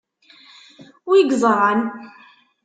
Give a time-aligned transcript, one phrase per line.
[1.07, 1.79] Wi yeẓran?